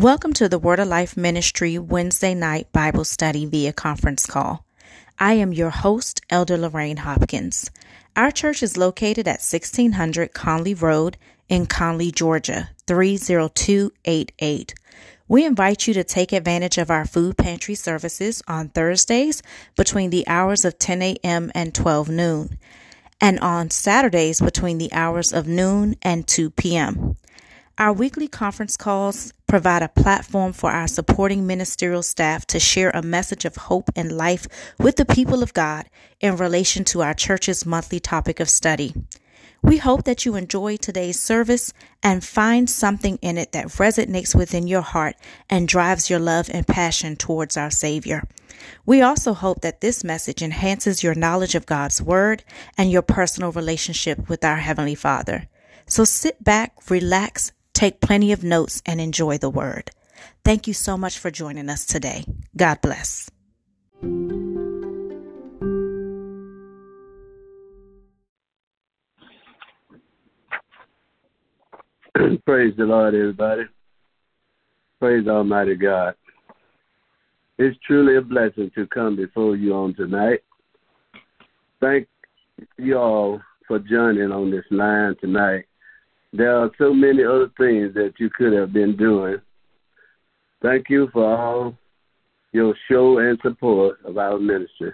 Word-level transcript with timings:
Welcome 0.00 0.32
to 0.34 0.48
the 0.48 0.58
Word 0.58 0.80
of 0.80 0.88
Life 0.88 1.14
Ministry 1.14 1.78
Wednesday 1.78 2.32
night 2.32 2.72
Bible 2.72 3.04
study 3.04 3.44
via 3.44 3.74
conference 3.74 4.24
call. 4.24 4.64
I 5.18 5.34
am 5.34 5.52
your 5.52 5.68
host, 5.68 6.22
Elder 6.30 6.56
Lorraine 6.56 6.96
Hopkins. 6.96 7.70
Our 8.16 8.30
church 8.30 8.62
is 8.62 8.78
located 8.78 9.28
at 9.28 9.42
1600 9.42 10.32
Conley 10.32 10.72
Road 10.72 11.18
in 11.50 11.66
Conley, 11.66 12.10
Georgia, 12.10 12.70
30288. 12.86 14.74
We 15.28 15.44
invite 15.44 15.86
you 15.86 15.92
to 15.92 16.02
take 16.02 16.32
advantage 16.32 16.78
of 16.78 16.90
our 16.90 17.04
food 17.04 17.36
pantry 17.36 17.74
services 17.74 18.42
on 18.48 18.70
Thursdays 18.70 19.42
between 19.76 20.08
the 20.08 20.26
hours 20.26 20.64
of 20.64 20.78
10 20.78 21.02
a.m. 21.02 21.52
and 21.54 21.74
12 21.74 22.08
noon, 22.08 22.56
and 23.20 23.38
on 23.40 23.68
Saturdays 23.68 24.40
between 24.40 24.78
the 24.78 24.94
hours 24.94 25.30
of 25.30 25.46
noon 25.46 25.96
and 26.00 26.26
2 26.26 26.48
p.m. 26.48 27.16
Our 27.78 27.92
weekly 27.94 28.28
conference 28.28 28.76
calls 28.76 29.32
provide 29.46 29.82
a 29.82 29.88
platform 29.88 30.52
for 30.52 30.70
our 30.70 30.86
supporting 30.86 31.46
ministerial 31.46 32.02
staff 32.02 32.46
to 32.48 32.60
share 32.60 32.90
a 32.90 33.02
message 33.02 33.44
of 33.44 33.56
hope 33.56 33.90
and 33.96 34.12
life 34.12 34.46
with 34.78 34.96
the 34.96 35.06
people 35.06 35.42
of 35.42 35.54
God 35.54 35.88
in 36.20 36.36
relation 36.36 36.84
to 36.84 37.02
our 37.02 37.14
church's 37.14 37.64
monthly 37.64 37.98
topic 37.98 38.38
of 38.38 38.50
study. 38.50 38.94
We 39.62 39.78
hope 39.78 40.04
that 40.04 40.24
you 40.24 40.36
enjoy 40.36 40.76
today's 40.76 41.20
service 41.20 41.72
and 42.02 42.24
find 42.24 42.68
something 42.68 43.18
in 43.20 43.36
it 43.36 43.52
that 43.52 43.68
resonates 43.68 44.34
within 44.34 44.66
your 44.66 44.80
heart 44.82 45.16
and 45.50 45.68
drives 45.68 46.08
your 46.08 46.18
love 46.18 46.48
and 46.52 46.66
passion 46.66 47.16
towards 47.16 47.56
our 47.56 47.70
Savior. 47.70 48.26
We 48.86 49.02
also 49.02 49.34
hope 49.34 49.60
that 49.60 49.80
this 49.80 50.02
message 50.02 50.42
enhances 50.42 51.02
your 51.02 51.14
knowledge 51.14 51.54
of 51.54 51.66
God's 51.66 52.00
Word 52.00 52.42
and 52.78 52.90
your 52.90 53.02
personal 53.02 53.52
relationship 53.52 54.28
with 54.28 54.44
our 54.44 54.56
Heavenly 54.56 54.94
Father. 54.94 55.48
So 55.86 56.04
sit 56.04 56.42
back, 56.42 56.72
relax, 56.88 57.52
Take 57.72 58.00
plenty 58.00 58.32
of 58.32 58.44
notes 58.44 58.82
and 58.84 59.00
enjoy 59.00 59.38
the 59.38 59.50
word. 59.50 59.90
Thank 60.44 60.66
you 60.66 60.74
so 60.74 60.96
much 60.96 61.18
for 61.18 61.30
joining 61.30 61.68
us 61.68 61.86
today. 61.86 62.24
God 62.56 62.80
bless. 62.80 63.30
Praise 72.44 72.74
the 72.76 72.84
Lord, 72.84 73.14
everybody. 73.14 73.62
Praise 74.98 75.26
Almighty 75.26 75.76
God. 75.76 76.14
It's 77.58 77.78
truly 77.86 78.16
a 78.16 78.22
blessing 78.22 78.70
to 78.74 78.86
come 78.86 79.16
before 79.16 79.56
you 79.56 79.74
on 79.74 79.94
tonight. 79.94 80.40
Thank 81.80 82.08
you 82.76 82.98
all 82.98 83.40
for 83.66 83.78
joining 83.78 84.32
on 84.32 84.50
this 84.50 84.64
line 84.70 85.14
tonight 85.20 85.66
there 86.32 86.56
are 86.56 86.70
so 86.78 86.94
many 86.94 87.24
other 87.24 87.50
things 87.58 87.94
that 87.94 88.14
you 88.18 88.30
could 88.30 88.52
have 88.52 88.72
been 88.72 88.96
doing. 88.96 89.38
Thank 90.62 90.88
you 90.88 91.08
for 91.12 91.24
all 91.24 91.76
your 92.52 92.74
show 92.88 93.18
and 93.18 93.38
support 93.42 93.98
of 94.04 94.18
our 94.18 94.38
ministry. 94.38 94.92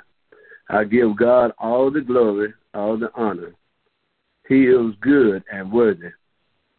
I 0.68 0.84
give 0.84 1.16
God 1.16 1.52
all 1.58 1.90
the 1.90 2.00
glory, 2.00 2.54
all 2.74 2.98
the 2.98 3.10
honor. 3.14 3.54
He 4.48 4.64
is 4.64 4.94
good 5.00 5.42
and 5.52 5.72
worthy 5.72 6.08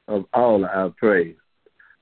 of 0.08 0.26
all 0.34 0.66
our 0.66 0.90
praise. 0.90 1.36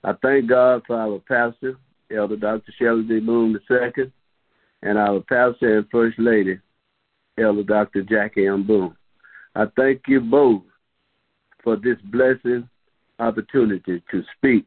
I 0.03 0.13
thank 0.21 0.47
God 0.47 0.83
for 0.85 0.97
our 0.97 1.19
pastor, 1.19 1.77
Elder 2.15 2.37
Dr. 2.37 2.71
Shelley 2.79 3.03
D. 3.03 3.19
Boone 3.19 3.59
II, 3.69 4.11
and 4.83 4.97
our 4.97 5.19
pastor 5.21 5.79
and 5.79 5.89
First 5.91 6.19
Lady, 6.19 6.59
Elder 7.39 7.63
Dr. 7.63 8.03
Jackie 8.03 8.47
M. 8.47 8.65
Boone. 8.65 8.95
I 9.55 9.65
thank 9.75 10.03
you 10.07 10.21
both 10.21 10.61
for 11.65 11.75
this 11.75 11.97
blessed 12.05 12.63
opportunity 13.19 14.01
to 14.11 14.23
speak 14.37 14.65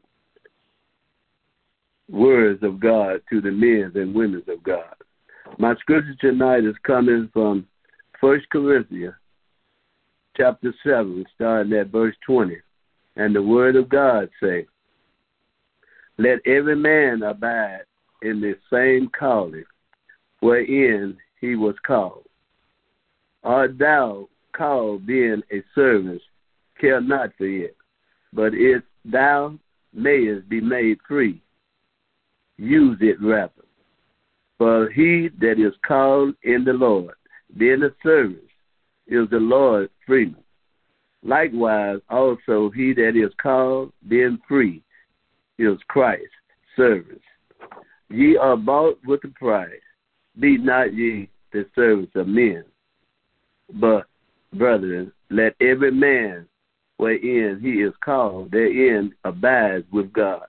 words 2.11 2.63
of 2.63 2.81
God 2.81 3.23
to 3.31 3.41
the 3.41 3.53
men 3.53 3.93
and 3.95 4.15
women 4.15 4.43
of 4.49 4.63
God. 4.65 4.95
My 5.59 5.75
scripture 5.77 6.17
tonight 6.21 6.65
is 6.65 6.75
coming 6.83 7.31
from 7.33 7.67
First 8.21 8.51
Corinthians 8.51 9.15
chapter 10.37 10.75
7, 10.85 11.25
starting 11.35 11.73
at 11.73 11.89
verse 11.89 12.17
20. 12.27 12.57
And 13.17 13.35
the 13.35 13.43
word 13.43 13.77
of 13.77 13.89
God 13.89 14.29
say, 14.43 14.67
Let 16.19 16.41
every 16.47 16.77
man 16.77 17.23
abide 17.23 17.83
in 18.23 18.41
the 18.41 18.57
same 18.73 19.09
calling 19.17 19.65
wherein 20.41 21.17
he 21.41 21.55
was 21.55 21.77
called. 21.87 22.25
Art 23.45 23.79
thou 23.79 24.29
called 24.53 25.07
being 25.07 25.43
a 25.53 25.63
servant 25.75 26.21
care 26.81 27.01
not 27.01 27.31
for 27.37 27.47
it. 27.47 27.77
But 28.33 28.53
if 28.55 28.83
thou 29.05 29.59
mayest 29.93 30.49
be 30.49 30.61
made 30.61 30.99
free, 31.07 31.43
use 32.57 32.99
it 33.01 33.21
rather. 33.23 33.53
For 34.59 34.91
he 34.91 35.29
that 35.41 35.59
is 35.59 35.75
called 35.87 36.35
in 36.43 36.65
the 36.65 36.73
Lord, 36.73 37.15
being 37.57 37.83
a 37.83 37.91
servant, 38.03 38.43
is 39.07 39.29
the 39.31 39.39
Lord's 39.39 39.91
freeman. 40.07 40.43
Likewise, 41.23 42.01
also 42.11 42.71
he 42.71 42.93
that 42.95 43.17
is 43.17 43.33
called, 43.41 43.93
being 44.09 44.39
free, 44.47 44.83
is 45.59 45.79
Christ's 45.89 46.27
servants. 46.77 47.25
Ye 48.11 48.37
are 48.37 48.57
bought 48.57 48.99
with 49.05 49.25
a 49.25 49.29
price. 49.29 49.71
Be 50.39 50.57
not 50.59 50.95
ye 50.95 51.29
the 51.53 51.67
servants 51.75 52.13
of 52.15 52.29
men. 52.29 52.65
But, 53.75 54.07
brethren, 54.55 55.13
let 55.31 55.55
every 55.61 55.91
man 55.91 56.47
wherein 56.99 57.61
he 57.61 57.83
is 57.83 57.95
called, 58.05 58.51
therein 58.51 59.15
abides 59.25 59.87
with 59.91 60.13
God. 60.13 60.47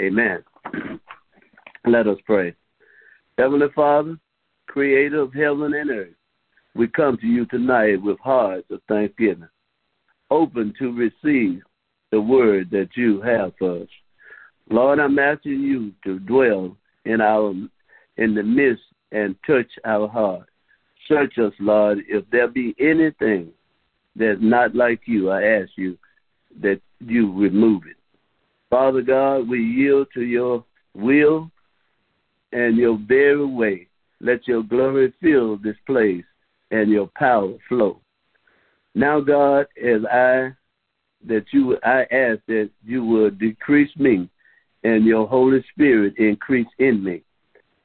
Amen. 0.00 0.44
Let 1.86 2.06
us 2.06 2.18
pray. 2.26 2.54
Heavenly 3.38 3.68
Father, 3.74 4.18
creator 4.66 5.20
of 5.20 5.32
heaven 5.32 5.74
and 5.74 5.90
earth, 5.90 6.14
we 6.74 6.88
come 6.88 7.16
to 7.18 7.26
you 7.26 7.46
tonight 7.46 8.02
with 8.02 8.18
hearts 8.18 8.66
of 8.70 8.80
thanksgiving, 8.88 9.48
open 10.30 10.74
to 10.78 10.92
receive 10.92 11.62
the 12.10 12.20
word 12.20 12.70
that 12.70 12.88
you 12.96 13.20
have 13.22 13.52
for 13.58 13.82
us. 13.82 13.88
Lord, 14.70 14.98
I'm 14.98 15.18
asking 15.18 15.60
you 15.60 15.92
to 16.04 16.18
dwell 16.20 16.76
in 17.04 17.20
our 17.20 17.54
in 18.16 18.34
the 18.34 18.42
midst 18.42 18.82
and 19.12 19.36
touch 19.46 19.70
our 19.84 20.08
heart. 20.08 20.48
Search 21.08 21.38
us, 21.38 21.52
Lord, 21.60 21.98
if 22.08 22.24
there 22.30 22.48
be 22.48 22.74
anything 22.80 23.52
that's 24.16 24.40
not 24.40 24.74
like 24.74 25.02
you, 25.06 25.30
I 25.30 25.42
ask 25.42 25.70
you 25.76 25.98
that 26.60 26.80
you 27.00 27.32
remove 27.32 27.82
it. 27.86 27.96
Father 28.70 29.02
God, 29.02 29.48
we 29.48 29.60
yield 29.60 30.08
to 30.14 30.22
your 30.22 30.64
will 30.94 31.50
and 32.52 32.76
your 32.76 32.98
very 33.06 33.44
way. 33.44 33.88
Let 34.20 34.46
your 34.46 34.62
glory 34.62 35.12
fill 35.20 35.56
this 35.56 35.76
place 35.86 36.24
and 36.70 36.90
your 36.90 37.10
power 37.16 37.54
flow. 37.68 38.00
Now, 38.94 39.20
God, 39.20 39.66
as 39.82 40.04
I 40.10 40.52
that 41.26 41.44
you 41.52 41.78
I 41.82 42.02
ask 42.02 42.40
that 42.48 42.70
you 42.84 43.04
would 43.04 43.38
decrease 43.38 43.94
me 43.96 44.28
and 44.84 45.04
your 45.04 45.26
Holy 45.26 45.64
Spirit 45.72 46.18
increase 46.18 46.68
in 46.78 47.02
me. 47.02 47.22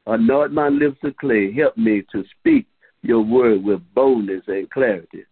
Anoint 0.06 0.52
my 0.52 0.70
lips 0.70 0.98
of 1.04 1.16
clay. 1.18 1.52
Help 1.54 1.78
me 1.78 2.04
to 2.12 2.24
speak 2.40 2.66
your 3.02 3.22
word 3.22 3.64
with 3.64 3.82
boldness 3.94 4.44
and 4.48 4.70
clarity 4.70 5.24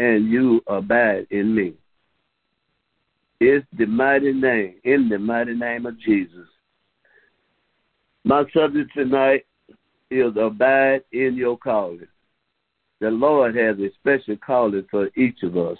and 0.00 0.30
you 0.30 0.62
abide 0.66 1.26
in 1.30 1.54
me. 1.54 1.74
It's 3.38 3.66
the 3.76 3.84
mighty 3.84 4.32
name, 4.32 4.76
in 4.84 5.10
the 5.10 5.18
mighty 5.18 5.54
name 5.54 5.84
of 5.84 6.00
Jesus. 6.00 6.48
My 8.24 8.44
subject 8.54 8.92
tonight 8.94 9.44
is 10.10 10.32
abide 10.40 11.02
in 11.12 11.34
your 11.36 11.58
calling. 11.58 12.08
The 13.00 13.10
Lord 13.10 13.54
has 13.56 13.76
a 13.78 13.90
special 14.00 14.38
calling 14.38 14.86
for 14.90 15.10
each 15.16 15.42
of 15.42 15.58
us. 15.58 15.78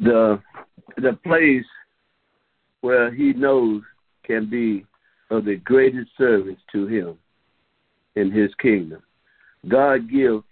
The 0.00 0.42
the 0.96 1.12
place 1.24 1.64
where 2.80 3.14
he 3.14 3.32
knows 3.34 3.82
can 4.24 4.50
be 4.50 4.84
of 5.30 5.44
the 5.44 5.56
greatest 5.56 6.10
service 6.18 6.58
to 6.72 6.88
him 6.88 7.18
in 8.16 8.32
his 8.32 8.50
kingdom. 8.60 9.02
God 9.68 10.10
gives 10.10 10.42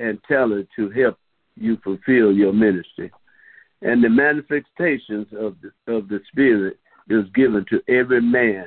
and 0.00 0.18
talent 0.24 0.68
to 0.76 0.90
help 0.90 1.18
you 1.56 1.78
fulfill 1.82 2.32
your 2.32 2.52
ministry. 2.52 3.10
And 3.82 4.02
the 4.02 4.08
manifestations 4.08 5.26
of 5.38 5.56
the, 5.62 5.92
of 5.92 6.08
the 6.08 6.20
Spirit 6.30 6.78
is 7.08 7.24
given 7.34 7.64
to 7.70 7.82
every 7.88 8.20
man 8.20 8.66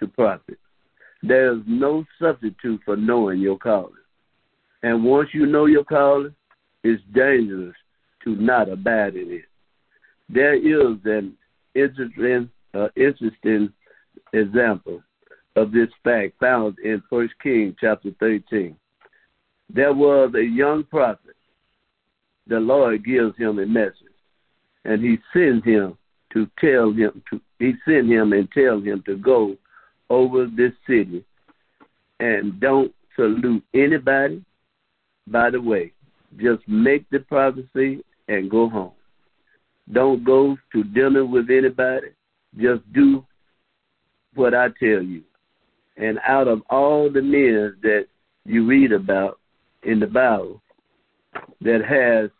to 0.00 0.06
profit. 0.06 0.58
There 1.22 1.54
is 1.54 1.62
no 1.66 2.04
substitute 2.20 2.80
for 2.84 2.96
knowing 2.96 3.40
your 3.40 3.58
calling. 3.58 3.92
And 4.82 5.04
once 5.04 5.30
you 5.32 5.46
know 5.46 5.66
your 5.66 5.84
calling, 5.84 6.34
it's 6.84 7.02
dangerous 7.12 7.74
to 8.24 8.36
not 8.36 8.68
abide 8.68 9.16
in 9.16 9.30
it. 9.30 9.44
There 10.28 10.54
is 10.54 10.98
an 11.04 11.36
interesting, 11.74 12.50
uh, 12.74 12.88
interesting 12.96 13.72
example 14.32 15.02
of 15.54 15.72
this 15.72 15.88
fact 16.04 16.34
found 16.38 16.78
in 16.80 17.02
First 17.08 17.34
Kings 17.42 17.74
chapter 17.80 18.10
13 18.20 18.76
there 19.72 19.92
was 19.92 20.32
a 20.34 20.44
young 20.44 20.84
prophet. 20.84 21.36
The 22.46 22.60
Lord 22.60 23.04
gives 23.04 23.36
him 23.36 23.58
a 23.58 23.66
message, 23.66 23.94
and 24.84 25.02
he 25.02 25.18
sends 25.32 25.64
him 25.64 25.98
to 26.32 26.48
tell 26.60 26.92
him 26.92 27.22
to 27.30 27.40
he 27.58 27.72
sent 27.84 28.08
him 28.08 28.32
and 28.32 28.50
tell 28.52 28.80
him 28.80 29.02
to 29.06 29.16
go 29.16 29.56
over 30.10 30.46
this 30.46 30.72
city 30.86 31.24
and 32.20 32.60
don't 32.60 32.94
salute 33.16 33.64
anybody 33.74 34.44
by 35.26 35.50
the 35.50 35.60
way. 35.60 35.92
Just 36.36 36.66
make 36.68 37.08
the 37.10 37.20
prophecy 37.20 38.04
and 38.28 38.50
go 38.50 38.68
home. 38.68 38.92
Don't 39.92 40.24
go 40.24 40.56
to 40.72 40.84
dinner 40.84 41.24
with 41.24 41.50
anybody. 41.50 42.08
Just 42.56 42.82
do 42.92 43.24
what 44.34 44.54
I 44.54 44.68
tell 44.68 45.02
you. 45.02 45.22
And 45.96 46.18
out 46.26 46.48
of 46.48 46.62
all 46.68 47.10
the 47.10 47.22
men 47.22 47.76
that 47.82 48.06
you 48.44 48.66
read 48.66 48.92
about 48.92 49.38
in 49.86 50.00
the 50.00 50.06
Bible 50.06 50.60
that 51.60 51.82
has 51.84 52.30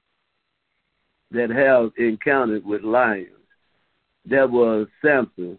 that 1.31 1.51
have 1.51 1.93
encountered 1.97 2.65
with 2.65 2.83
lions, 2.83 3.29
there 4.25 4.49
was 4.49 4.87
Samson 5.03 5.59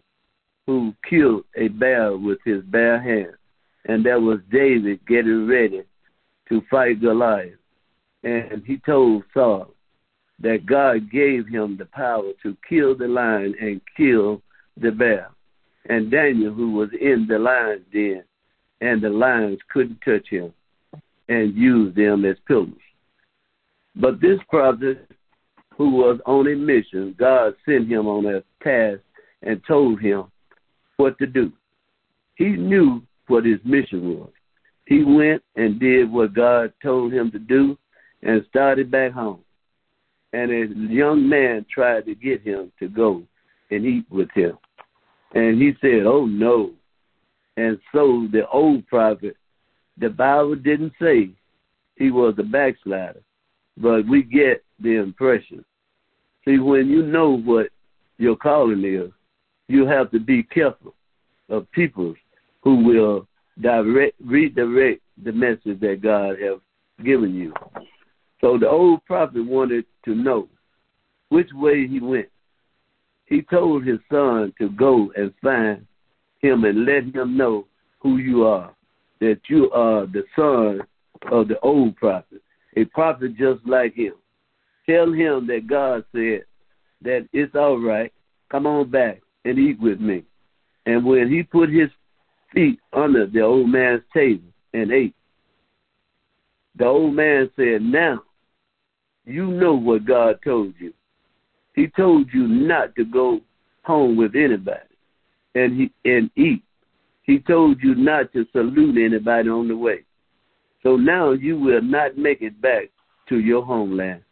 who 0.66 0.94
killed 1.08 1.44
a 1.56 1.68
bear 1.68 2.16
with 2.16 2.38
his 2.44 2.62
bare 2.64 3.00
hands. 3.00 3.36
And 3.86 4.04
there 4.04 4.20
was 4.20 4.38
David 4.50 5.00
getting 5.06 5.46
ready 5.46 5.82
to 6.48 6.62
fight 6.70 7.00
Goliath. 7.00 7.58
And 8.22 8.62
he 8.66 8.78
told 8.78 9.24
Saul 9.32 9.72
that 10.40 10.66
God 10.66 11.10
gave 11.10 11.46
him 11.46 11.76
the 11.76 11.86
power 11.86 12.32
to 12.42 12.56
kill 12.68 12.96
the 12.96 13.08
lion 13.08 13.54
and 13.60 13.80
kill 13.96 14.42
the 14.76 14.90
bear. 14.90 15.30
And 15.88 16.10
Daniel, 16.10 16.52
who 16.52 16.72
was 16.72 16.90
in 17.00 17.26
the 17.28 17.38
lion's 17.38 17.84
den, 17.92 18.24
and 18.80 19.00
the 19.00 19.10
lions 19.10 19.58
couldn't 19.72 20.00
touch 20.04 20.28
him 20.28 20.52
and 21.28 21.54
use 21.54 21.94
them 21.94 22.24
as 22.24 22.36
pillars. 22.46 22.72
But 23.96 24.20
this 24.20 24.38
prophet, 24.48 25.10
who 25.76 25.90
was 25.90 26.20
on 26.26 26.46
a 26.48 26.56
mission, 26.56 27.14
God 27.18 27.54
sent 27.64 27.88
him 27.88 28.06
on 28.06 28.26
a 28.26 28.42
task 28.62 29.00
and 29.42 29.60
told 29.66 30.00
him 30.00 30.24
what 30.96 31.18
to 31.18 31.26
do. 31.26 31.52
He 32.34 32.48
knew 32.48 33.02
what 33.28 33.44
his 33.44 33.60
mission 33.64 34.18
was. 34.18 34.30
He 34.86 35.04
went 35.04 35.42
and 35.54 35.78
did 35.78 36.10
what 36.10 36.34
God 36.34 36.72
told 36.82 37.12
him 37.12 37.30
to 37.30 37.38
do 37.38 37.76
and 38.22 38.44
started 38.48 38.90
back 38.90 39.12
home. 39.12 39.40
And 40.32 40.50
a 40.50 40.92
young 40.92 41.28
man 41.28 41.64
tried 41.72 42.06
to 42.06 42.14
get 42.14 42.42
him 42.42 42.72
to 42.78 42.88
go 42.88 43.22
and 43.70 43.84
eat 43.84 44.04
with 44.10 44.28
him. 44.34 44.58
And 45.34 45.60
he 45.60 45.72
said, 45.80 46.06
Oh 46.06 46.26
no. 46.26 46.72
And 47.56 47.78
so 47.92 48.28
the 48.32 48.48
old 48.48 48.86
prophet, 48.86 49.36
the 50.00 50.08
Bible 50.08 50.54
didn't 50.54 50.92
say 51.00 51.30
he 51.96 52.10
was 52.10 52.34
a 52.38 52.42
backslider, 52.42 53.20
but 53.76 54.06
we 54.06 54.22
get 54.22 54.64
the 54.80 54.96
impression. 54.96 55.64
See, 56.44 56.58
when 56.58 56.88
you 56.88 57.02
know 57.02 57.36
what 57.36 57.68
your 58.18 58.36
calling 58.36 58.84
is, 58.84 59.10
you 59.68 59.86
have 59.86 60.10
to 60.12 60.20
be 60.20 60.42
careful 60.42 60.94
of 61.48 61.70
people 61.72 62.14
who 62.62 62.84
will 62.84 63.26
direct, 63.60 64.14
redirect 64.24 65.02
the 65.24 65.32
message 65.32 65.80
that 65.80 66.00
God 66.02 66.38
has 66.40 66.58
given 67.04 67.34
you. 67.34 67.52
So 68.40 68.58
the 68.58 68.68
old 68.68 69.04
prophet 69.04 69.44
wanted 69.44 69.84
to 70.04 70.14
know 70.14 70.48
which 71.28 71.48
way 71.52 71.86
he 71.86 72.00
went. 72.00 72.28
He 73.26 73.42
told 73.42 73.84
his 73.84 73.98
son 74.10 74.54
to 74.58 74.70
go 74.70 75.12
and 75.16 75.34
find 75.42 75.86
him 76.40 76.64
and 76.64 76.84
let 76.84 77.14
him 77.14 77.36
know 77.36 77.66
who 78.00 78.18
you 78.18 78.44
are, 78.44 78.72
that 79.20 79.40
you 79.48 79.70
are 79.72 80.06
the 80.06 80.24
son 80.36 80.80
of 81.32 81.48
the 81.48 81.58
old 81.60 81.96
prophet, 81.96 82.42
a 82.76 82.84
prophet 82.86 83.36
just 83.36 83.66
like 83.66 83.94
him. 83.94 84.14
Tell 84.88 85.12
him 85.12 85.46
that 85.48 85.66
God 85.68 86.04
said 86.12 86.44
that 87.02 87.28
it's 87.32 87.54
all 87.54 87.78
right. 87.78 88.12
Come 88.50 88.66
on 88.66 88.90
back 88.90 89.20
and 89.44 89.58
eat 89.58 89.80
with 89.80 90.00
me. 90.00 90.24
And 90.86 91.04
when 91.04 91.30
he 91.30 91.42
put 91.42 91.68
his 91.68 91.90
feet 92.54 92.78
under 92.92 93.26
the 93.26 93.42
old 93.42 93.68
man's 93.68 94.02
table 94.14 94.48
and 94.72 94.90
ate, 94.90 95.14
the 96.76 96.86
old 96.86 97.14
man 97.14 97.50
said, 97.56 97.82
Now 97.82 98.22
you 99.26 99.48
know 99.48 99.74
what 99.74 100.06
God 100.06 100.38
told 100.42 100.74
you. 100.78 100.94
He 101.74 101.88
told 101.88 102.28
you 102.32 102.48
not 102.48 102.96
to 102.96 103.04
go 103.04 103.40
home 103.82 104.16
with 104.16 104.34
anybody 104.34 104.80
and 105.54 105.80
he 105.80 106.10
and 106.10 106.30
eat. 106.36 106.62
He 107.28 107.40
told 107.40 107.82
you 107.82 107.94
not 107.94 108.32
to 108.32 108.46
salute 108.52 108.96
anybody 108.96 109.50
on 109.50 109.68
the 109.68 109.76
way. 109.76 110.02
So 110.82 110.96
now 110.96 111.32
you 111.32 111.58
will 111.58 111.82
not 111.82 112.16
make 112.16 112.40
it 112.40 112.58
back 112.62 112.84
to 113.28 113.38
your 113.38 113.62
homeland. 113.62 114.22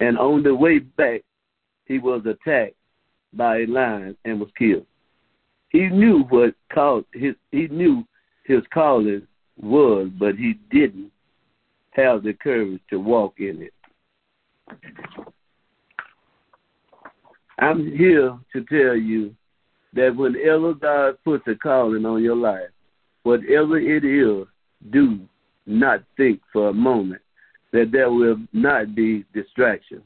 And 0.00 0.18
on 0.18 0.42
the 0.42 0.54
way 0.54 0.80
back, 0.80 1.22
he 1.86 1.98
was 1.98 2.26
attacked 2.26 2.74
by 3.32 3.60
a 3.60 3.66
lion 3.66 4.18
and 4.26 4.38
was 4.38 4.50
killed. 4.58 4.84
He 5.70 5.88
knew 5.88 6.24
what 6.28 6.54
called 6.70 7.06
his 7.14 7.36
he 7.52 7.68
knew 7.68 8.04
his 8.44 8.62
calling 8.72 9.26
was, 9.58 10.10
but 10.18 10.34
he 10.34 10.58
didn't 10.70 11.10
have 11.92 12.22
the 12.22 12.34
courage 12.34 12.82
to 12.90 13.00
walk 13.00 13.36
in 13.38 13.62
it. 13.62 13.72
I'm 17.58 17.96
here 17.96 18.38
to 18.52 18.64
tell 18.64 18.94
you 18.94 19.34
that 19.96 20.14
whenever 20.14 20.74
God 20.74 21.16
puts 21.24 21.46
a 21.48 21.54
calling 21.54 22.06
on 22.06 22.22
your 22.22 22.36
life, 22.36 22.68
whatever 23.22 23.78
it 23.78 24.04
is, 24.04 24.46
do 24.90 25.18
not 25.66 26.02
think 26.16 26.40
for 26.52 26.68
a 26.68 26.74
moment 26.74 27.22
that 27.72 27.90
there 27.90 28.10
will 28.10 28.36
not 28.52 28.94
be 28.94 29.24
distraction. 29.34 30.02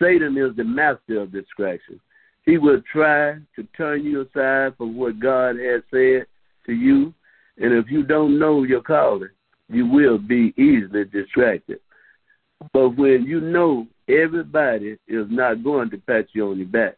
Satan 0.00 0.38
is 0.38 0.56
the 0.56 0.64
master 0.64 1.20
of 1.20 1.32
distraction. 1.32 2.00
He 2.46 2.56
will 2.56 2.80
try 2.90 3.34
to 3.56 3.62
turn 3.76 4.04
you 4.04 4.22
aside 4.22 4.76
from 4.76 4.96
what 4.96 5.20
God 5.20 5.56
has 5.56 5.82
said 5.90 6.26
to 6.66 6.72
you, 6.72 7.12
and 7.58 7.72
if 7.74 7.90
you 7.90 8.04
don't 8.04 8.38
know 8.38 8.62
your 8.62 8.80
calling, 8.80 9.28
you 9.68 9.86
will 9.86 10.18
be 10.18 10.54
easily 10.56 11.04
distracted. 11.04 11.80
But 12.72 12.90
when 12.90 13.24
you 13.24 13.40
know 13.40 13.86
everybody 14.08 14.96
is 15.08 15.26
not 15.28 15.62
going 15.62 15.90
to 15.90 15.98
pat 15.98 16.28
you 16.32 16.50
on 16.50 16.58
the 16.58 16.64
back, 16.64 16.96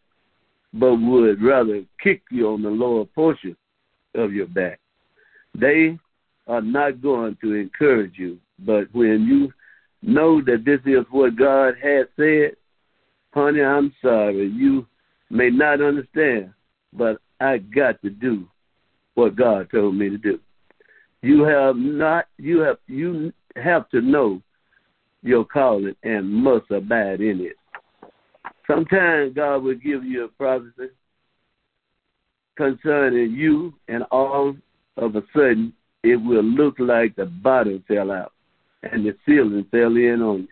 but 0.72 0.96
would 0.96 1.42
rather 1.42 1.82
kick 2.02 2.22
you 2.30 2.48
on 2.48 2.62
the 2.62 2.70
lower 2.70 3.04
portion 3.04 3.56
of 4.14 4.32
your 4.32 4.46
back, 4.46 4.78
they 5.54 5.98
are 6.46 6.62
not 6.62 7.02
going 7.02 7.36
to 7.40 7.54
encourage 7.54 8.14
you. 8.16 8.38
But 8.60 8.88
when 8.92 9.24
you 9.24 9.52
know 10.02 10.40
that 10.42 10.64
this 10.64 10.80
is 10.86 11.04
what 11.10 11.36
God 11.36 11.74
has 11.82 12.06
said, 12.16 12.56
honey, 13.32 13.62
I'm 13.62 13.92
sorry. 14.02 14.48
You 14.48 14.86
may 15.30 15.50
not 15.50 15.80
understand, 15.80 16.52
but 16.92 17.18
I 17.40 17.58
got 17.58 18.00
to 18.02 18.10
do 18.10 18.46
what 19.14 19.36
God 19.36 19.68
told 19.70 19.94
me 19.94 20.08
to 20.10 20.18
do. 20.18 20.38
You 21.22 21.42
have 21.42 21.76
not 21.76 22.26
you 22.38 22.60
have 22.60 22.78
you 22.86 23.32
have 23.56 23.88
to 23.90 24.00
know 24.00 24.40
your 25.22 25.44
calling 25.44 25.94
and 26.02 26.32
must 26.32 26.70
abide 26.70 27.20
in 27.20 27.40
it. 27.40 27.56
Sometimes 28.70 29.34
God 29.34 29.64
will 29.64 29.74
give 29.74 30.04
you 30.04 30.24
a 30.24 30.28
prophecy 30.28 30.92
concerning 32.56 33.32
you, 33.32 33.74
and 33.88 34.04
all 34.12 34.54
of 34.96 35.16
a 35.16 35.22
sudden 35.34 35.72
it 36.04 36.16
will 36.16 36.44
look 36.44 36.76
like 36.78 37.16
the 37.16 37.26
bottom 37.26 37.82
fell 37.88 38.12
out 38.12 38.32
and 38.84 39.04
the 39.04 39.16
ceiling 39.26 39.66
fell 39.72 39.96
in 39.96 40.22
on 40.22 40.42
you. 40.42 40.48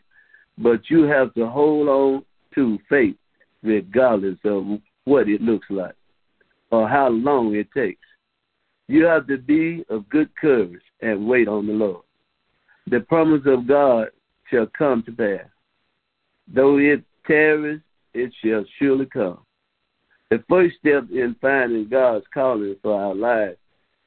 But 0.59 0.91
you 0.91 1.03
have 1.05 1.33
to 1.35 1.47
hold 1.47 1.89
on 1.89 2.25
to 2.57 2.79
faith 2.89 3.17
regardless 3.63 4.39
of 4.45 4.81
what 5.05 5.29
it 5.29 5.41
looks 5.41 5.67
like 5.71 5.95
or 6.73 6.89
how 6.89 7.09
long 7.11 7.55
it 7.55 7.69
takes. 7.73 8.01
You 8.89 9.05
have 9.05 9.29
to 9.29 9.39
be 9.39 9.85
of 9.89 10.09
good 10.09 10.35
courage 10.37 10.83
and 11.01 11.29
wait 11.29 11.47
on 11.47 11.67
the 11.69 11.73
Lord. 11.73 12.03
The 12.89 13.01
promise 13.01 13.43
of 13.47 13.69
God 13.69 14.09
shall 14.51 14.67
come 14.77 15.05
to 15.05 15.13
pass. 15.13 15.49
Though 16.53 16.79
it 16.79 17.05
tarries, 17.27 17.81
it 18.19 18.33
shall 18.43 18.65
surely 18.79 19.07
come. 19.07 19.39
The 20.31 20.43
first 20.49 20.77
step 20.79 21.05
in 21.11 21.37
finding 21.41 21.89
God's 21.89 22.27
calling 22.35 22.77
for 22.83 23.01
our 23.01 23.15
lives 23.15 23.59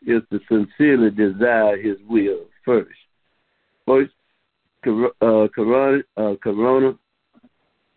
is 0.06 0.22
to 0.32 0.40
sincerely 0.48 1.10
desire 1.10 1.82
His 1.82 1.98
will 2.08 2.46
first. 2.64 2.90
First, 3.88 4.12
uh, 4.86 5.48
Corona, 5.54 6.04
uh, 6.18 6.36
Corona, 6.42 6.94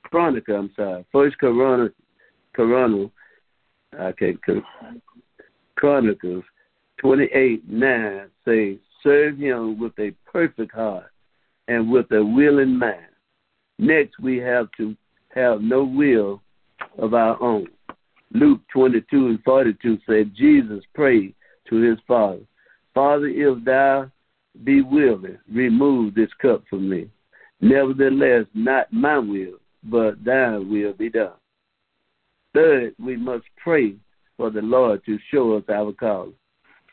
Chronica, 0.05 0.55
I'm 0.55 0.71
sorry. 0.77 1.05
First 1.13 1.39
Corona, 1.39 1.91
Corona, 2.55 3.11
okay, 3.95 4.37
Chronicles 5.77 6.45
28 6.99 7.69
9 7.69 8.31
says, 8.45 8.77
Serve 9.03 9.37
Him 9.37 9.79
with 9.79 9.93
a 9.99 10.13
perfect 10.31 10.73
heart 10.73 11.11
and 11.69 11.91
with 11.91 12.11
a 12.13 12.25
willing 12.25 12.79
mind. 12.79 13.07
Next, 13.79 14.19
we 14.19 14.39
have 14.39 14.69
to 14.79 14.97
have 15.35 15.61
no 15.61 15.85
will 15.85 16.43
of 16.99 17.15
our 17.15 17.41
own. 17.43 17.67
Luke 18.33 18.61
22 18.73 19.29
and 19.29 19.43
42 19.45 19.99
said, 20.07 20.35
Jesus 20.35 20.83
prayed 20.95 21.35
to 21.69 21.77
his 21.77 21.99
Father, 22.07 22.41
Father, 22.95 23.27
if 23.27 23.65
thou 23.65 24.11
be 24.63 24.83
willing, 24.83 25.39
remove 25.53 26.15
this 26.15 26.31
cup 26.41 26.63
from 26.71 26.89
me. 26.89 27.09
Nevertheless, 27.61 28.47
not 28.55 28.93
my 28.93 29.19
will, 29.19 29.59
but 29.85 30.23
thine 30.25 30.71
will 30.71 30.93
be 30.93 31.11
done. 31.11 31.33
Third, 32.55 32.95
we 33.05 33.17
must 33.17 33.45
pray 33.57 33.97
for 34.37 34.51
the 34.51 34.63
Lord 34.63 35.05
to 35.07 35.19
show 35.31 35.55
us 35.55 35.65
our 35.69 35.93
call. 35.93 36.33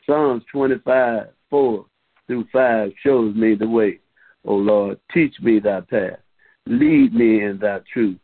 Psalms 0.06 0.42
25, 0.50 1.28
4 1.50 1.86
through 2.26 2.46
5 2.52 2.92
shows 3.04 3.34
me 3.34 3.54
the 3.54 3.68
way. 3.68 4.00
O 4.44 4.54
Lord, 4.54 4.98
teach 5.12 5.34
me 5.40 5.60
thy 5.60 5.82
path. 5.82 6.18
Lead 6.66 7.14
me 7.14 7.44
in 7.44 7.58
thy 7.58 7.80
truth 7.92 8.18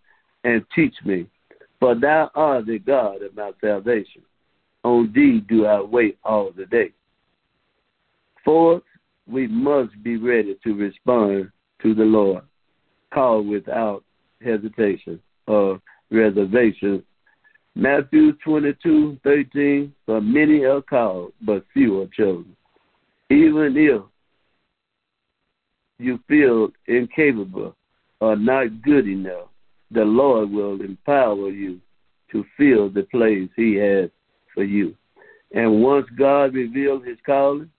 and 0.45 0.65
teach 0.75 0.95
me. 1.05 1.27
For 1.81 1.95
thou 1.95 2.31
art 2.35 2.67
the 2.67 2.79
God 2.79 3.23
of 3.23 3.37
my 3.37 3.53
salvation. 3.61 4.23
On 4.85 5.13
thee 5.15 5.41
do 5.49 5.67
I 5.67 5.81
wait 5.81 6.19
all 6.25 6.51
the 6.57 6.67
day. 6.67 6.93
Fourth, 8.45 8.83
we 9.27 9.47
must 9.47 10.03
be 10.03 10.17
ready 10.17 10.57
to 10.65 10.75
respond 10.75 11.51
to 11.83 11.95
the 11.95 12.05
Lord. 12.05 12.43
Call 13.13 13.43
without 13.43 14.05
hesitation 14.43 15.21
or 15.47 15.81
reservation. 16.11 17.03
Matthew 17.75 18.33
22, 18.45 19.19
13, 19.23 19.95
for 20.07 20.21
many 20.21 20.65
are 20.65 20.83
called, 20.83 21.33
but 21.43 21.65
few 21.73 22.03
are 22.03 22.07
chosen. 22.07 22.57
Even 23.31 23.75
if 23.77 24.03
you 25.99 26.19
feel 26.27 26.71
incapable 26.87 27.77
or 28.21 28.37
not 28.37 28.83
good 28.83 29.07
enough, 29.07 29.49
the 29.91 30.05
Lord 30.05 30.51
will 30.51 30.81
empower 30.81 31.49
you 31.51 31.81
to 32.33 32.45
fill 32.57 32.91
the 32.91 33.05
place 33.05 33.49
He 33.57 33.75
has 33.77 34.11
for 34.55 34.65
you. 34.65 34.95
And 35.53 35.83
once 35.83 36.07
God 36.19 36.55
reveals 36.55 37.05
His 37.07 37.17
calling 37.25 37.71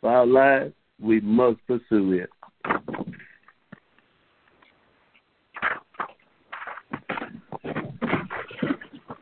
for 0.00 0.10
our 0.10 0.26
lives, 0.26 0.72
we 1.00 1.20
must 1.20 1.58
pursue 1.66 2.12
it. 2.12 2.30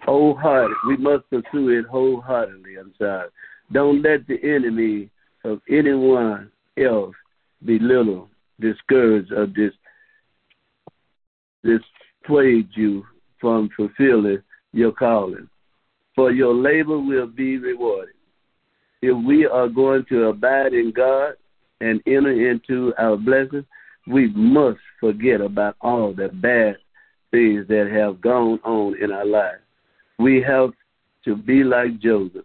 Wholehearted. 0.04 0.76
We 0.87 0.97
must 0.97 1.28
pursue 1.28 1.68
it 1.68 1.87
wholeheartedly. 1.87 2.76
I'm 2.76 2.94
sorry. 2.99 3.28
Don't 3.73 4.02
let 4.02 4.26
the 4.26 4.42
enemy 4.42 5.11
of 5.44 5.61
anyone 5.68 6.50
else 6.78 7.14
belittle, 7.64 8.28
discourage, 8.61 9.30
or 9.30 9.47
dis 9.47 9.73
dissuade 12.28 12.68
you 12.75 13.04
from 13.40 13.70
fulfilling 13.76 14.42
your 14.73 14.92
calling. 14.92 15.49
For 16.14 16.32
your 16.32 16.54
labor 16.54 16.99
will 16.99 17.26
be 17.26 17.58
rewarded. 17.58 18.14
If 19.00 19.16
we 19.25 19.47
are 19.47 19.68
going 19.68 20.04
to 20.08 20.25
abide 20.25 20.75
in 20.75 20.92
God 20.94 21.35
and 21.80 22.02
enter 22.06 22.50
into 22.50 22.92
our 22.99 23.16
blessings, 23.16 23.64
we 24.06 24.28
must 24.32 24.80
forget 24.99 25.40
about 25.40 25.76
all 25.80 26.12
the 26.12 26.28
bad 26.28 26.76
things 27.30 27.68
that 27.68 27.90
have 27.92 28.20
gone 28.20 28.58
on 28.64 29.00
in 29.00 29.12
our 29.12 29.26
lives. 29.26 29.62
We 30.18 30.42
have 30.42 30.70
to 31.25 31.37
be 31.37 31.62
like 31.62 32.00
Joseph 32.00 32.44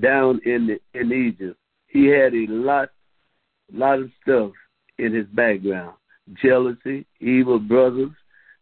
down 0.00 0.40
in 0.46 0.68
the, 0.68 0.98
in 0.98 1.12
Egypt. 1.12 1.58
He 1.88 2.06
had 2.06 2.34
a 2.34 2.46
lot 2.48 2.90
lot 3.70 3.98
of 3.98 4.10
stuff 4.22 4.52
in 4.98 5.12
his 5.12 5.26
background. 5.26 5.94
Jealousy, 6.42 7.04
evil 7.20 7.58
brothers 7.58 8.12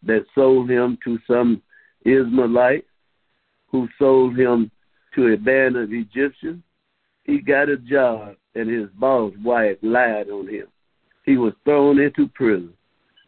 that 0.03 0.25
sold 0.35 0.71
him 0.71 0.99
to 1.05 1.19
some 1.27 1.63
Ishmaelite 2.05 2.87
who 3.69 3.89
sold 3.99 4.39
him 4.39 4.71
to 5.15 5.29
a 5.29 5.37
band 5.37 5.77
of 5.77 5.93
Egyptians. 5.93 6.63
He 7.25 7.41
got 7.41 7.69
a 7.69 7.77
job 7.77 8.37
and 8.55 8.71
his 8.71 8.89
boss 8.99 9.33
wife 9.43 9.77
lied 9.83 10.31
on 10.31 10.49
him. 10.49 10.67
He 11.25 11.37
was 11.37 11.53
thrown 11.65 11.99
into 11.99 12.29
prison. 12.29 12.73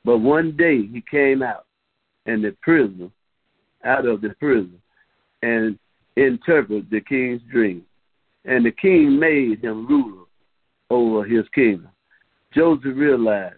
But 0.04 0.18
one 0.18 0.56
day 0.56 0.87
he 0.87 1.02
came 1.10 1.42
out 1.42 1.66
and 2.26 2.44
the 2.44 2.56
prison 2.62 3.10
out 3.84 4.06
of 4.06 4.20
the 4.20 4.30
prison 4.40 4.80
and 5.42 5.78
interpreted 6.16 6.88
the 6.90 7.00
king's 7.00 7.42
dream. 7.50 7.84
And 8.44 8.64
the 8.64 8.72
king 8.72 9.18
made 9.18 9.62
him 9.62 9.87
ruler 9.87 10.25
over 10.90 11.25
his 11.25 11.44
kingdom. 11.54 11.90
Joseph 12.54 12.96
realized 12.96 13.56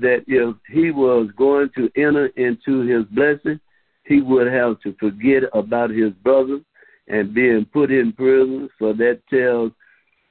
that 0.00 0.24
if 0.26 0.56
he 0.68 0.90
was 0.90 1.30
going 1.36 1.70
to 1.76 1.90
enter 1.96 2.26
into 2.36 2.80
his 2.80 3.04
blessing, 3.06 3.60
he 4.04 4.20
would 4.20 4.46
have 4.46 4.80
to 4.80 4.94
forget 4.98 5.42
about 5.52 5.90
his 5.90 6.12
brothers 6.24 6.62
and 7.08 7.34
being 7.34 7.64
put 7.72 7.90
in 7.90 8.12
prison. 8.12 8.68
So 8.78 8.92
that 8.94 9.20
tells 9.30 9.72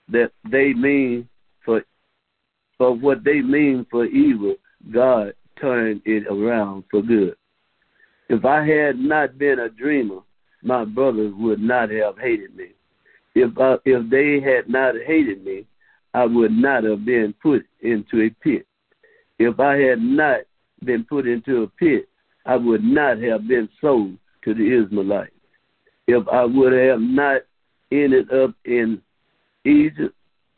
that 0.09 0.31
they 0.50 0.74
mean 0.74 1.27
for 1.63 1.83
for 2.77 2.95
what 2.95 3.24
they 3.24 3.41
mean 3.41 3.86
for 3.89 4.05
evil, 4.05 4.55
God 4.91 5.33
turned 5.59 6.01
it 6.05 6.27
around 6.27 6.83
for 6.91 7.01
good. 7.01 7.36
If 8.29 8.45
I 8.45 8.65
had 8.65 8.97
not 9.00 9.38
been 9.38 9.59
a 9.59 9.69
dreamer, 9.69 10.19
my 10.62 10.86
brothers 10.86 11.33
would 11.38 11.59
not 11.59 11.89
have 11.91 12.17
hated 12.17 12.55
me. 12.55 12.67
If 13.36 13.57
I, 13.57 13.77
if 13.86 14.09
they 14.09 14.39
had 14.39 14.69
not 14.69 14.95
hated 15.05 15.43
me, 15.43 15.65
I 16.13 16.25
would 16.25 16.51
not 16.51 16.83
have 16.83 17.05
been 17.05 17.33
put 17.41 17.65
into 17.81 18.21
a 18.21 18.29
pit. 18.43 18.65
If 19.39 19.60
I 19.60 19.77
had 19.77 20.01
not 20.01 20.41
been 20.84 21.03
put 21.03 21.27
into 21.27 21.63
a 21.63 21.67
pit, 21.67 22.08
I 22.46 22.56
would 22.56 22.84
not 22.84 23.20
have 23.20 23.48
been 23.48 23.70
sold 23.82 24.17
to 24.44 24.53
the 24.53 24.84
Israelites. 24.84 25.32
If 26.08 26.27
I 26.29 26.46
would 26.46 26.74
have 26.74 27.01
not 27.01 27.41
ended 27.91 28.32
up 28.32 28.56
in 28.65 29.01
Egypt, 29.65 30.15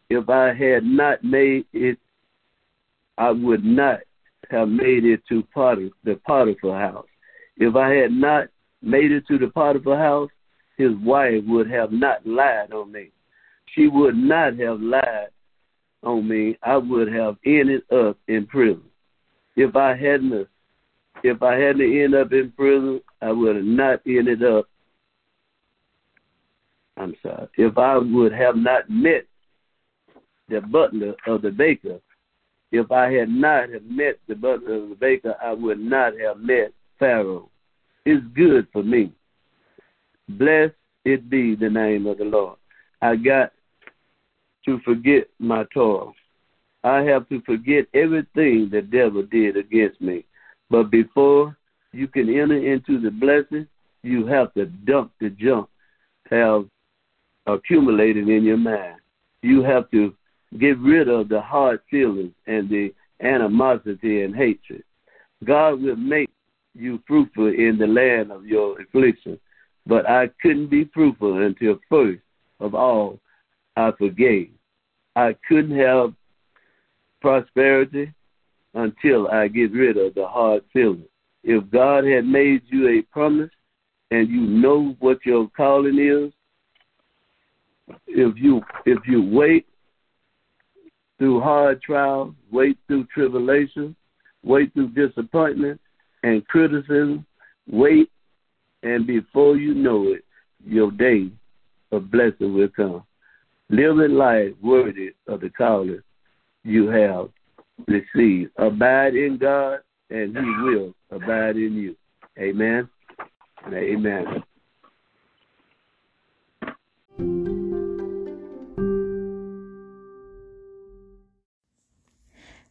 if 0.10 0.30
I 0.30 0.54
had 0.54 0.84
not 0.84 1.24
made 1.24 1.66
it, 1.74 1.98
I 3.18 3.32
would 3.32 3.64
not 3.64 4.00
have 4.50 4.70
made 4.70 5.06
it 5.06 5.22
to 5.30 5.44
Potiphar, 5.54 5.96
the 6.04 6.16
Potiphar 6.26 6.80
house. 6.80 7.08
If 7.58 7.76
I 7.76 7.90
had 7.90 8.12
not 8.12 8.48
made 8.82 9.12
it 9.12 9.28
to 9.28 9.38
the 9.38 9.48
Potiphar 9.48 9.98
house, 9.98 10.30
his 10.78 10.92
wife 11.04 11.44
would 11.46 11.70
have 11.70 11.92
not 11.92 12.26
lied 12.26 12.72
on 12.72 12.92
me. 12.92 13.12
She 13.76 13.88
would 13.88 14.16
not 14.16 14.58
have 14.60 14.80
lied 14.80 15.30
on 16.04 16.28
me. 16.28 16.58
I 16.64 16.78
would 16.78 17.12
have 17.12 17.38
ended 17.46 17.82
up 17.92 18.18
in 18.28 18.46
prison. 18.48 18.84
If 19.56 19.76
I 19.76 19.96
hadn't 19.96 20.48
if 21.24 21.44
I 21.44 21.56
hadn't 21.56 21.82
ended 21.82 22.16
up 22.16 22.32
in 22.32 22.52
prison, 22.52 23.02
I 23.22 23.32
would 23.32 23.58
have 23.58 23.66
not 23.66 24.02
ended 24.06 24.44
up 24.44 24.68
I'm 26.98 27.16
sorry. 27.24 27.48
If 27.58 27.78
I 27.78 27.98
would 27.98 28.34
have 28.34 28.56
not 28.58 28.90
met 28.90 29.26
the 30.50 30.62
butler 30.62 31.16
of 31.28 31.42
the 31.42 31.52
baker, 31.52 32.00
if 32.72 32.92
I 32.92 33.12
had 33.12 33.30
not 33.30 33.70
have 33.70 33.86
met 33.86 34.20
the 34.28 34.36
butler 34.36 34.76
of 34.76 34.90
the 34.90 34.96
baker, 34.96 35.36
I 35.42 35.54
would 35.54 35.80
not 35.80 36.14
have 36.20 36.40
met 36.40 36.74
Pharaoh. 37.00 37.50
It's 38.06 38.24
good 38.36 38.68
for 38.72 38.84
me. 38.84 39.14
Blessed 40.28 40.76
it 41.06 41.30
be 41.30 41.56
the 41.56 41.70
name 41.70 42.06
of 42.06 42.18
the 42.18 42.26
Lord. 42.26 42.58
I 43.02 43.16
got 43.16 43.54
to 44.70 44.80
forget 44.84 45.28
my 45.40 45.66
toil. 45.74 46.14
I 46.84 47.02
have 47.04 47.28
to 47.30 47.42
forget 47.42 47.88
everything 47.94 48.70
the 48.70 48.82
devil 48.82 49.24
did 49.24 49.58
against 49.58 50.00
me. 50.00 50.26
But 50.70 50.92
before 50.92 51.58
you 51.92 52.08
can 52.08 52.30
enter 52.30 52.56
into 52.56 53.02
the 53.02 53.12
blessing, 53.12 53.68
you 54.04 54.26
have 54.28 54.54
to 54.54 54.66
dump 54.66 55.12
the 55.20 55.30
junk 55.32 55.68
have 56.30 56.66
accumulated 57.48 58.30
in 58.30 58.44
your 58.44 58.58
mind. 58.58 58.98
You 59.42 59.64
have 59.64 59.90
to 59.92 60.14
get 60.60 60.78
rid 60.78 61.10
of 61.10 61.30
the 61.30 61.42
hard 61.42 61.82
feelings 61.90 62.34
and 62.46 62.70
the 62.70 62.94
animosity 63.22 64.22
and 64.22 64.36
hatred. 64.36 64.84
God 65.44 65.82
will 65.82 65.96
make 65.96 66.30
you 66.76 67.02
fruitful 67.08 67.48
in 67.48 67.78
the 67.80 67.88
land 67.88 68.32
of 68.32 68.46
your 68.46 68.80
affliction. 68.80 69.40
But 69.88 70.08
I 70.08 70.30
couldn't 70.42 70.68
be 70.68 70.90
fruitful 70.94 71.42
until 71.42 71.80
first 71.90 72.22
of 72.60 72.76
all 72.76 73.20
I 73.76 73.92
forgave. 73.98 74.52
I 75.16 75.36
couldn't 75.48 75.78
have 75.78 76.14
prosperity 77.22 78.14
until 78.74 79.28
I 79.28 79.48
get 79.48 79.72
rid 79.72 79.98
of 79.98 80.16
the 80.16 80.28
hard 80.28 80.64
feelings. 80.72 81.08
If 81.44 81.70
God 81.72 82.06
had 82.06 82.26
made 82.26 82.62
you 82.68 82.88
a 82.90 83.02
promise 83.02 83.50
and 84.12 84.30
you 84.30 84.42
know 84.42 84.96
what 85.00 85.26
your 85.26 85.50
calling 85.56 86.00
is, 86.00 86.34
if 88.08 88.38
you 88.38 88.62
if 88.86 89.00
you 89.08 89.24
wait 89.24 89.66
through 91.18 91.42
hard 91.42 91.82
trials, 91.82 92.34
wait 92.52 92.78
through 92.88 93.06
tribulation, 93.06 93.96
wait 94.44 94.74
through 94.74 94.90
disappointment 94.90 95.82
and 96.24 96.48
criticism, 96.48 97.26
wait 97.68 98.10
and 98.84 99.06
before 99.06 99.58
you 99.58 99.74
know 99.74 100.08
it, 100.08 100.24
your 100.66 100.92
day 100.92 101.30
of 101.92 102.12
blessing 102.12 102.54
will 102.54 102.70
come. 102.70 103.04
Live 103.70 104.00
a 104.00 104.08
life 104.08 104.54
worthy 104.62 105.12
of 105.28 105.42
the 105.42 105.50
calling 105.50 106.02
you 106.64 106.90
have 106.90 107.30
received. 107.88 108.52
Abide 108.58 109.16
in 109.16 109.38
God, 109.38 109.80
and 110.10 110.36
He 110.36 110.64
will 110.64 110.94
abide 111.12 111.56
in 111.56 111.74
you. 111.74 111.96
Amen. 112.38 112.90
Amen. 113.68 114.44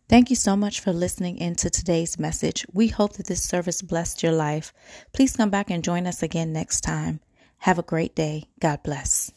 Thank 0.09 0.31
you 0.31 0.37
so 0.37 0.57
much 0.57 0.81
for 0.81 0.93
listening 0.93 1.37
in 1.37 1.55
to 1.57 1.69
today's 1.69 2.19
message. 2.19 2.65
We 2.73 2.89
hope 2.89 3.13
that 3.15 3.27
this 3.27 3.43
service 3.43 3.83
blessed 3.83 4.23
your 4.23 4.33
life. 4.33 4.73
Please 5.13 5.37
come 5.37 5.51
back 5.51 5.71
and 5.71 5.85
join 5.85 6.07
us 6.07 6.23
again 6.23 6.51
next 6.51 6.81
time. 6.81 7.21
Have 7.59 7.79
a 7.79 7.83
great 7.83 8.15
day. 8.15 8.45
God 8.59 8.83
bless. 8.83 9.31